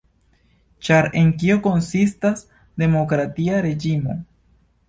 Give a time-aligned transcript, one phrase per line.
[0.87, 2.43] Ĉar en kio konsistas
[2.85, 4.21] demokratia reĝimo?